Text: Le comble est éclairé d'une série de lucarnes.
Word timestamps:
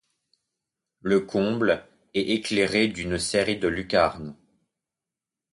Le 1.03 1.19
comble 1.19 1.85
est 2.15 2.31
éclairé 2.31 2.87
d'une 2.87 3.19
série 3.19 3.59
de 3.59 3.67
lucarnes. 3.67 4.35